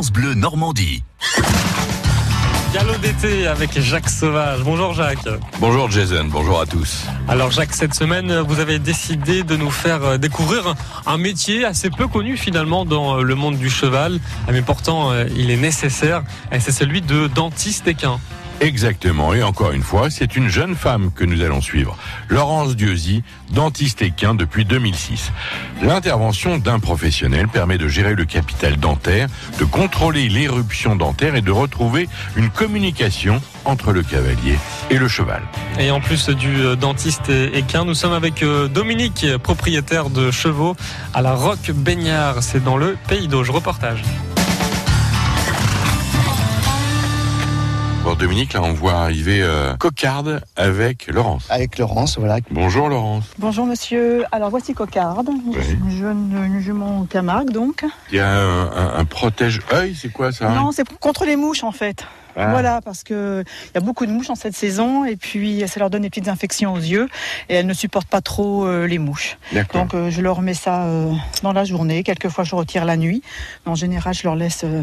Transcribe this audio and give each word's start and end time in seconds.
France 0.00 0.12
Bleu 0.12 0.32
Normandie. 0.32 1.02
Galop 2.72 2.96
d'été 3.02 3.46
avec 3.46 3.78
Jacques 3.78 4.08
Sauvage. 4.08 4.60
Bonjour 4.64 4.94
Jacques. 4.94 5.28
Bonjour 5.58 5.90
Jason, 5.90 6.24
bonjour 6.24 6.58
à 6.58 6.64
tous. 6.64 7.04
Alors 7.28 7.50
Jacques, 7.50 7.74
cette 7.74 7.92
semaine, 7.92 8.32
vous 8.38 8.60
avez 8.60 8.78
décidé 8.78 9.42
de 9.42 9.56
nous 9.56 9.70
faire 9.70 10.18
découvrir 10.18 10.74
un 11.04 11.18
métier 11.18 11.66
assez 11.66 11.90
peu 11.90 12.08
connu 12.08 12.38
finalement 12.38 12.86
dans 12.86 13.20
le 13.20 13.34
monde 13.34 13.58
du 13.58 13.68
cheval, 13.68 14.20
mais 14.50 14.62
pourtant 14.62 15.12
il 15.36 15.50
est 15.50 15.58
nécessaire, 15.58 16.22
et 16.50 16.60
c'est 16.60 16.72
celui 16.72 17.02
de 17.02 17.26
dentiste 17.26 17.86
équin. 17.86 18.18
Exactement, 18.60 19.32
et 19.32 19.42
encore 19.42 19.72
une 19.72 19.82
fois, 19.82 20.10
c'est 20.10 20.36
une 20.36 20.50
jeune 20.50 20.74
femme 20.74 21.10
que 21.14 21.24
nous 21.24 21.40
allons 21.42 21.62
suivre, 21.62 21.96
Laurence 22.28 22.76
Dieuzy, 22.76 23.22
dentiste 23.50 24.02
équin 24.02 24.34
depuis 24.34 24.66
2006. 24.66 25.32
L'intervention 25.82 26.58
d'un 26.58 26.78
professionnel 26.78 27.48
permet 27.48 27.78
de 27.78 27.88
gérer 27.88 28.14
le 28.14 28.26
capital 28.26 28.76
dentaire, 28.76 29.28
de 29.58 29.64
contrôler 29.64 30.28
l'éruption 30.28 30.94
dentaire 30.94 31.36
et 31.36 31.40
de 31.40 31.50
retrouver 31.50 32.06
une 32.36 32.50
communication 32.50 33.40
entre 33.64 33.92
le 33.92 34.02
cavalier 34.02 34.58
et 34.90 34.98
le 34.98 35.08
cheval. 35.08 35.42
Et 35.78 35.90
en 35.90 36.00
plus 36.00 36.28
du 36.28 36.76
dentiste 36.76 37.30
équin, 37.30 37.86
nous 37.86 37.94
sommes 37.94 38.12
avec 38.12 38.42
euh, 38.42 38.68
Dominique, 38.68 39.26
propriétaire 39.42 40.10
de 40.10 40.30
chevaux 40.30 40.76
à 41.14 41.22
la 41.22 41.34
Roque 41.34 41.70
Baignard, 41.70 42.42
c'est 42.42 42.62
dans 42.62 42.76
le 42.76 42.98
Pays 43.08 43.26
d'Auge. 43.26 43.48
Reportage. 43.48 44.02
Dominique, 48.20 48.52
là, 48.52 48.60
on 48.62 48.74
voit 48.74 48.92
arriver 48.94 49.40
euh, 49.42 49.74
Cocarde 49.78 50.42
avec 50.54 51.06
Laurence. 51.08 51.46
Avec 51.48 51.78
Laurence, 51.78 52.18
voilà. 52.18 52.36
Bonjour 52.50 52.90
Laurence. 52.90 53.24
Bonjour 53.38 53.64
monsieur. 53.64 54.24
Alors 54.30 54.50
voici 54.50 54.74
Cocarde, 54.74 55.30
Oui. 55.46 55.56
une 55.82 55.90
jeune 55.90 56.42
une 56.44 56.60
jument 56.60 57.06
Camargue 57.08 57.50
donc. 57.50 57.84
Il 58.12 58.16
y 58.16 58.20
a 58.20 58.28
un, 58.28 58.66
un- 58.72 58.94
un 58.98 59.04
protège-œil, 59.06 59.94
c'est 59.98 60.10
quoi 60.12 60.32
ça 60.32 60.50
Non, 60.50 60.70
c'est 60.70 60.86
contre 60.98 61.24
les 61.24 61.36
mouches 61.36 61.64
en 61.64 61.72
fait. 61.72 62.04
Ah. 62.36 62.50
Voilà, 62.50 62.80
parce 62.84 63.02
que 63.04 63.42
il 63.68 63.70
y 63.74 63.78
a 63.78 63.80
beaucoup 63.80 64.04
de 64.04 64.12
mouches 64.12 64.28
en 64.30 64.34
cette 64.34 64.54
saison 64.54 65.04
et 65.06 65.16
puis 65.16 65.64
ça 65.66 65.80
leur 65.80 65.88
donne 65.88 66.02
des 66.02 66.10
petites 66.10 66.28
infections 66.28 66.74
aux 66.74 66.78
yeux 66.78 67.08
et 67.48 67.54
elles 67.54 67.66
ne 67.66 67.72
supportent 67.74 68.06
pas 68.08 68.20
trop 68.20 68.66
euh, 68.66 68.86
les 68.86 68.98
mouches. 68.98 69.38
D'accord. 69.52 69.80
Donc 69.82 69.94
euh, 69.94 70.10
je 70.10 70.20
leur 70.20 70.42
mets 70.42 70.54
ça 70.54 70.84
euh, 70.84 71.10
dans 71.42 71.52
la 71.54 71.64
journée. 71.64 72.02
Quelquefois 72.02 72.44
je 72.44 72.54
retire 72.54 72.84
la 72.84 72.98
nuit, 72.98 73.22
mais 73.64 73.72
en 73.72 73.76
général 73.76 74.12
je 74.14 74.24
leur 74.24 74.36
laisse 74.36 74.60
euh, 74.64 74.82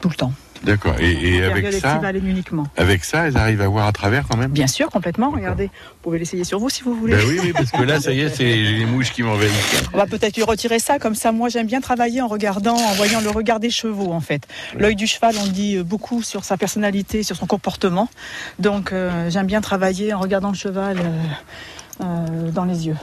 tout 0.00 0.08
le 0.08 0.14
temps. 0.16 0.32
D'accord. 0.64 0.94
Et, 1.00 1.42
avec 1.42 1.72
ça, 1.72 2.00
uniquement. 2.14 2.66
avec 2.76 3.04
ça, 3.04 3.26
elles 3.26 3.36
arrivent 3.36 3.62
à 3.62 3.68
voir 3.68 3.86
à 3.86 3.92
travers 3.92 4.26
quand 4.28 4.36
même 4.36 4.50
Bien 4.50 4.66
sûr, 4.66 4.90
complètement. 4.90 5.30
Regardez, 5.30 5.66
vous 5.66 6.02
pouvez 6.02 6.18
l'essayer 6.18 6.44
sur 6.44 6.58
vous 6.58 6.68
si 6.68 6.82
vous 6.82 6.94
voulez. 6.94 7.14
Ben 7.16 7.24
oui, 7.28 7.40
oui, 7.42 7.52
parce 7.52 7.70
que 7.70 7.82
là, 7.82 8.00
ça 8.00 8.12
y 8.12 8.20
est, 8.20 8.28
c'est 8.28 8.44
les 8.44 8.86
mouches 8.86 9.12
qui 9.12 9.22
m'envahissent. 9.22 9.82
On 9.92 9.98
va 9.98 10.06
peut-être 10.06 10.36
lui 10.36 10.44
retirer 10.44 10.78
ça, 10.78 10.98
comme 10.98 11.14
ça 11.14 11.32
moi 11.32 11.48
j'aime 11.48 11.66
bien 11.66 11.80
travailler 11.80 12.20
en 12.20 12.28
regardant, 12.28 12.76
en 12.76 12.92
voyant 12.92 13.20
le 13.20 13.30
regard 13.30 13.60
des 13.60 13.70
chevaux 13.70 14.12
en 14.12 14.20
fait. 14.20 14.46
L'œil 14.76 14.96
du 14.96 15.06
cheval 15.06 15.34
on 15.42 15.46
dit 15.46 15.76
euh, 15.76 15.84
beaucoup 15.84 16.22
sur 16.22 16.44
sa 16.44 16.56
personnalité, 16.56 17.22
sur 17.22 17.36
son 17.36 17.46
comportement. 17.46 18.08
Donc 18.58 18.92
euh, 18.92 19.30
j'aime 19.30 19.46
bien 19.46 19.60
travailler 19.60 20.12
en 20.14 20.20
regardant 20.20 20.50
le 20.50 20.56
cheval 20.56 20.98
euh, 20.98 22.04
euh, 22.04 22.50
dans 22.50 22.64
les 22.64 22.86
yeux. 22.86 22.96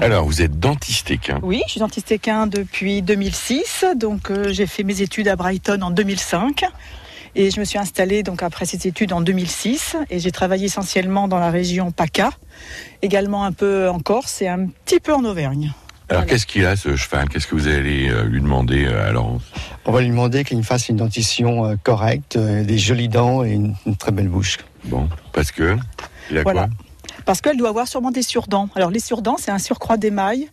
Alors, 0.00 0.24
vous 0.24 0.42
êtes 0.42 0.58
dentiste 0.60 1.10
équin. 1.10 1.40
Oui, 1.42 1.62
je 1.66 1.72
suis 1.72 1.80
dentiste 1.80 2.12
équin 2.12 2.46
depuis 2.46 3.02
2006, 3.02 3.84
donc 3.96 4.30
euh, 4.30 4.52
j'ai 4.52 4.66
fait 4.66 4.82
mes 4.84 5.02
études 5.02 5.28
à 5.28 5.36
Brighton 5.36 5.80
en 5.82 5.90
2005. 5.90 6.64
Et 7.36 7.50
je 7.52 7.60
me 7.60 7.64
suis 7.64 7.78
installée 7.78 8.22
donc 8.24 8.42
après 8.42 8.66
ces 8.66 8.88
études 8.88 9.12
en 9.12 9.20
2006 9.20 9.96
et 10.10 10.18
j'ai 10.18 10.32
travaillé 10.32 10.66
essentiellement 10.66 11.28
dans 11.28 11.38
la 11.38 11.50
région 11.50 11.92
PACA, 11.92 12.30
également 13.02 13.44
un 13.44 13.52
peu 13.52 13.88
en 13.88 14.00
Corse 14.00 14.42
et 14.42 14.48
un 14.48 14.66
petit 14.84 14.98
peu 14.98 15.14
en 15.14 15.24
Auvergne. 15.24 15.72
Alors, 16.08 16.22
Voilà. 16.22 16.26
qu'est-ce 16.26 16.46
qu'il 16.46 16.66
a, 16.66 16.74
ce 16.74 16.96
cheval? 16.96 17.28
Qu'est-ce 17.28 17.46
que 17.46 17.54
vous 17.54 17.68
allez 17.68 18.08
euh, 18.08 18.24
lui 18.24 18.40
demander 18.40 18.84
euh, 18.84 19.08
à 19.08 19.12
Laurence? 19.12 19.42
On 19.84 19.92
va 19.92 20.00
lui 20.00 20.08
demander 20.08 20.42
qu'il 20.42 20.62
fasse 20.64 20.88
une 20.88 20.96
dentition 20.96 21.76
correcte, 21.84 22.36
des 22.36 22.78
jolies 22.78 23.08
dents 23.08 23.44
et 23.44 23.52
une, 23.52 23.76
une 23.86 23.94
très 23.96 24.10
belle 24.10 24.28
bouche. 24.28 24.58
Bon, 24.86 25.08
parce 25.32 25.52
que... 25.52 25.76
Il 26.32 26.38
a 26.38 26.42
Voilà. 26.42 26.66
quoi 26.66 26.76
Parce 27.24 27.40
qu'elle 27.40 27.56
doit 27.56 27.68
avoir 27.68 27.88
sûrement 27.88 28.10
des 28.10 28.22
surdents. 28.22 28.68
Alors 28.74 28.90
les 28.90 29.00
surdents, 29.00 29.36
c'est 29.38 29.50
un 29.50 29.58
surcroît 29.58 29.96
d'émail 29.96 30.50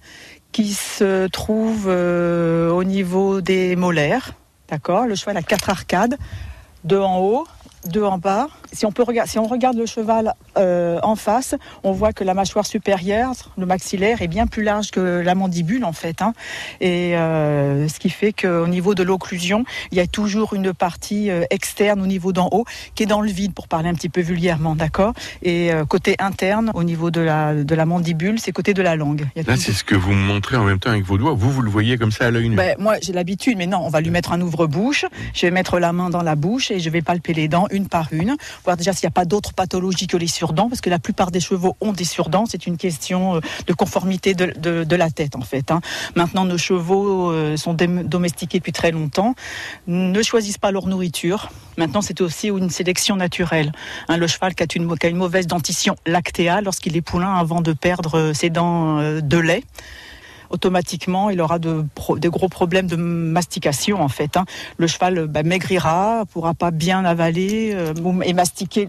qui 0.51 0.73
se 0.73 1.27
trouve 1.27 1.85
euh, 1.87 2.69
au 2.71 2.83
niveau 2.83 3.41
des 3.41 3.75
molaires. 3.75 4.33
D'accord? 4.69 5.05
Le 5.05 5.15
cheval 5.15 5.37
a 5.37 5.43
quatre 5.43 5.69
arcades, 5.69 6.17
deux 6.83 6.99
en 6.99 7.19
haut, 7.19 7.47
deux 7.85 8.03
en 8.03 8.17
bas. 8.17 8.47
Si 8.73 8.85
on, 8.85 8.91
peut 8.91 9.03
regarder, 9.03 9.29
si 9.29 9.39
on 9.39 9.47
regarde 9.47 9.77
le 9.77 9.85
cheval 9.85 10.33
euh, 10.57 10.99
en 11.03 11.15
face, 11.15 11.55
on 11.83 11.91
voit 11.91 12.13
que 12.13 12.23
la 12.23 12.33
mâchoire 12.33 12.65
supérieure, 12.65 13.33
le 13.57 13.65
maxillaire, 13.65 14.21
est 14.21 14.27
bien 14.27 14.47
plus 14.47 14.63
large 14.63 14.91
que 14.91 14.99
la 14.99 15.35
mandibule 15.35 15.85
en 15.85 15.93
fait. 15.93 16.21
hein. 16.21 16.33
Et 16.81 17.17
euh, 17.17 17.87
ce 17.87 17.99
qui 17.99 18.09
fait 18.09 18.33
qu'au 18.33 18.67
niveau 18.67 18.95
de 18.95 19.03
l'occlusion, 19.03 19.63
il 19.91 19.97
y 19.97 20.01
a 20.01 20.07
toujours 20.07 20.53
une 20.53 20.73
partie 20.73 21.29
euh, 21.29 21.43
externe 21.49 22.01
au 22.01 22.07
niveau 22.07 22.33
d'en 22.33 22.49
haut 22.51 22.65
qui 22.95 23.03
est 23.03 23.07
dans 23.07 23.21
le 23.21 23.29
vide, 23.29 23.53
pour 23.53 23.67
parler 23.67 23.89
un 23.89 23.93
petit 23.93 24.09
peu 24.09 24.21
vulgairement, 24.21 24.75
d'accord? 24.75 25.13
Et 25.43 25.71
côté 25.87 26.15
interne, 26.19 26.71
au 26.73 26.83
niveau 26.83 27.11
de 27.11 27.21
la, 27.21 27.53
de 27.53 27.75
la 27.75 27.85
mandibule, 27.85 28.39
c'est 28.39 28.51
côté 28.51 28.73
de 28.73 28.81
la 28.81 28.95
langue. 28.95 29.27
Il 29.35 29.43
y 29.43 29.45
a 29.45 29.51
Là, 29.51 29.57
c'est 29.57 29.71
ce 29.71 29.83
que 29.83 29.95
vous 29.95 30.11
me 30.11 30.23
montrez 30.25 30.57
en 30.57 30.63
même 30.63 30.79
temps 30.79 30.89
avec 30.89 31.03
vos 31.03 31.17
doigts. 31.17 31.33
Vous, 31.33 31.51
vous 31.51 31.61
le 31.61 31.69
voyez 31.69 31.97
comme 31.97 32.11
ça 32.11 32.25
à 32.25 32.31
l'œil 32.31 32.49
nu? 32.49 32.55
ben, 32.55 32.75
moi, 32.79 32.95
j'ai 33.01 33.13
l'habitude, 33.13 33.57
mais 33.57 33.67
non, 33.67 33.79
on 33.83 33.89
va 33.89 34.01
lui 34.01 34.09
mettre 34.09 34.31
un 34.33 34.41
ouvre-bouche. 34.41 35.05
Je 35.33 35.45
vais 35.45 35.51
mettre 35.51 35.79
la 35.79 35.93
main 35.93 36.09
dans 36.09 36.21
la 36.21 36.35
bouche 36.35 36.71
et 36.71 36.79
je 36.79 36.89
vais 36.89 37.01
palper 37.01 37.33
les 37.33 37.47
dents 37.47 37.67
une 37.71 37.87
par 37.87 38.07
une, 38.11 38.35
voir 38.63 38.77
déjà 38.77 38.93
s'il 38.93 39.05
n'y 39.05 39.11
a 39.11 39.11
pas 39.11 39.25
d'autres 39.25 39.53
pathologies 39.53 40.07
que 40.07 40.17
les 40.17 40.27
surdents, 40.27 40.69
parce 40.69 40.81
que 40.81 40.89
la 40.89 40.99
plupart 40.99 41.31
des 41.31 41.39
chevaux 41.39 41.75
ont 41.81 41.93
des 41.93 42.03
surdents. 42.03 42.45
C'est 42.45 42.67
une 42.67 42.77
question 42.77 43.35
euh, 43.35 43.39
de 43.65 43.73
conformité 43.73 44.33
de, 44.33 44.47
de- 44.83 44.95
la 44.97 45.09
tête, 45.09 45.35
en 45.35 45.41
fait. 45.41 45.69
hein. 45.71 45.79
Maintenant, 46.15 46.45
nos 46.45 46.57
chevaux 46.57 47.31
euh, 47.31 47.55
sont 47.57 47.73
domestiqués 47.75 48.57
depuis 48.59 48.71
très 48.71 48.91
longtemps, 48.91 49.35
ne 49.87 50.21
choisissent 50.23 50.57
pas 50.57 50.71
leur 50.71 50.87
nourriture. 50.87 51.49
Maintenant, 51.77 52.01
c'est 52.01 52.19
aussi 52.21 52.47
une 52.47 52.69
sélection 52.71 53.15
naturelle. 53.15 53.71
Hein, 54.07 54.17
le 54.17 54.25
cheval 54.27 54.55
qui 54.55 54.63
a, 54.63 54.67
une, 54.75 54.97
qui 54.97 55.05
a 55.05 55.09
une 55.09 55.17
mauvaise 55.17 55.45
dentition 55.47 55.95
lactéale 56.07 56.63
lorsqu'il 56.63 56.97
est 56.97 57.01
poulain 57.01 57.35
avant 57.35 57.61
de 57.61 57.73
perdre 57.73 58.17
euh, 58.17 58.33
ses 58.33 58.49
dents 58.49 58.97
de 59.21 59.37
lait 59.37 59.63
automatiquement, 60.49 61.29
il 61.29 61.41
aura 61.41 61.59
de, 61.59 61.85
pro- 61.95 62.17
de 62.19 62.29
gros 62.29 62.49
problèmes 62.49 62.87
de 62.87 62.95
mastication 62.95 64.01
en 64.01 64.09
fait. 64.09 64.37
hein. 64.37 64.45
Le 64.77 64.87
cheval 64.87 65.27
bah, 65.27 65.43
maigrira, 65.43 66.23
pourra 66.31 66.53
pas 66.53 66.71
bien 66.71 67.05
avaler 67.05 67.71
euh, 67.73 67.93
et 68.23 68.33
mastiquer 68.33 68.87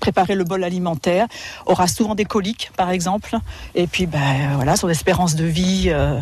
préparer 0.00 0.34
le 0.34 0.42
bol 0.44 0.64
alimentaire, 0.64 1.26
aura 1.64 1.86
souvent 1.86 2.14
des 2.16 2.24
coliques 2.24 2.70
par 2.76 2.90
exemple, 2.90 3.36
et 3.74 3.86
puis 3.86 4.06
bah, 4.06 4.18
voilà, 4.56 4.76
son 4.76 4.88
espérance 4.88 5.36
de 5.36 5.44
vie 5.44 5.84
euh, 5.88 6.18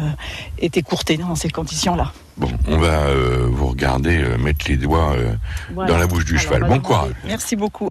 est 0.58 0.76
écourtée 0.76 1.16
dans 1.16 1.34
ces 1.34 1.48
conditions-là. 1.48 2.12
Bon, 2.36 2.50
on 2.68 2.76
va 2.78 3.04
euh, 3.06 3.46
vous 3.50 3.68
regarder 3.68 4.18
euh, 4.18 4.36
mettre 4.38 4.66
les 4.68 4.76
doigts 4.76 5.14
euh, 5.16 5.32
dans 5.70 5.96
la 5.96 6.06
bouche 6.06 6.24
du 6.26 6.32
Alors, 6.32 6.42
cheval. 6.44 6.64
on 6.64 6.68
va 6.68 6.74
Bon 6.76 6.80
courage. 6.82 7.12
Merci 7.24 7.56
beaucoup. 7.56 7.88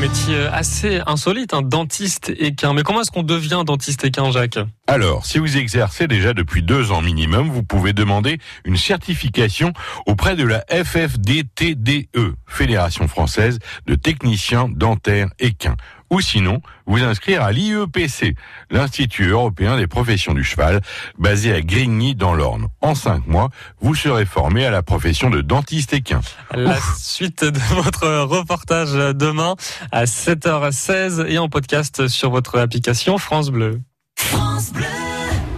Métier 0.00 0.46
assez 0.50 1.02
insolite, 1.06 1.52
un 1.52 1.60
dentiste 1.60 2.32
équin. 2.38 2.72
Mais 2.72 2.82
comment 2.82 3.02
est-ce 3.02 3.10
qu'on 3.10 3.22
devient 3.22 3.64
dentiste 3.66 4.02
équin, 4.02 4.30
Jacques 4.30 4.58
Alors, 4.86 5.26
si 5.26 5.38
vous 5.38 5.58
exercez 5.58 6.06
déjà 6.06 6.32
depuis 6.32 6.62
deux 6.62 6.90
ans 6.90 7.02
minimum, 7.02 7.50
vous 7.50 7.62
pouvez 7.62 7.92
demander 7.92 8.38
une 8.64 8.78
certification 8.78 9.74
auprès 10.06 10.36
de 10.36 10.44
la 10.44 10.64
FFDTDE, 10.70 12.34
Fédération 12.46 13.08
française 13.08 13.58
de 13.86 13.94
techniciens 13.94 14.68
dentaires 14.70 15.28
équins. 15.38 15.76
Ou 16.10 16.20
sinon, 16.20 16.60
vous 16.86 17.02
inscrire 17.04 17.42
à 17.42 17.52
l'IEPC, 17.52 18.34
l'Institut 18.70 19.28
européen 19.28 19.76
des 19.76 19.86
professions 19.86 20.34
du 20.34 20.42
cheval, 20.42 20.80
basé 21.18 21.52
à 21.54 21.62
Grigny 21.62 22.16
dans 22.16 22.34
l'Orne. 22.34 22.66
En 22.80 22.96
cinq 22.96 23.26
mois, 23.28 23.50
vous 23.80 23.94
serez 23.94 24.26
formé 24.26 24.66
à 24.66 24.70
la 24.70 24.82
profession 24.82 25.30
de 25.30 25.40
dentiste 25.40 25.92
équin. 25.92 26.20
La 26.52 26.78
suite 26.98 27.44
de 27.44 27.58
votre 27.74 28.08
reportage 28.24 28.92
demain 28.92 29.54
à 29.92 30.04
7h16 30.04 31.26
et 31.28 31.38
en 31.38 31.48
podcast 31.48 32.08
sur 32.08 32.30
votre 32.30 32.58
application 32.58 33.16
France 33.18 33.50
Bleu. 33.50 33.80